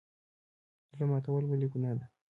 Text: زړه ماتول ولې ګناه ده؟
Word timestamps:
زړه 0.91 1.05
ماتول 1.11 1.43
ولې 1.47 1.67
ګناه 1.73 1.95
ده؟ 1.99 2.05